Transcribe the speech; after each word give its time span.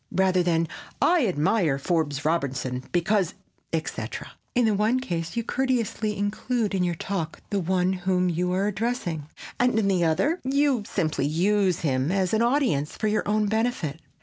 rather 0.15 0.41
than 0.41 0.67
"I 0.99 1.27
admire 1.27 1.77
Forbes 1.77 2.25
Robertson 2.25 2.83
because, 2.91 3.35
etc." 3.71 4.31
In 4.55 4.65
the 4.65 4.73
one 4.73 4.99
case, 4.99 5.37
you 5.37 5.43
courteously 5.43 6.17
include 6.17 6.73
in 6.73 6.83
your 6.83 6.95
talk 6.95 7.39
the 7.51 7.59
one 7.59 7.93
whom 7.93 8.27
you 8.27 8.51
are 8.51 8.65
addressing, 8.65 9.27
and, 9.59 9.77
in 9.77 9.87
the 9.87 10.03
other, 10.03 10.39
you 10.43 10.81
simply 10.87 11.27
use 11.27 11.81
him 11.81 12.11
as 12.11 12.33
an 12.33 12.41
audience 12.41 12.97
for 12.97 13.07
your 13.07 13.27
own 13.27 13.45
benefit. 13.47 13.99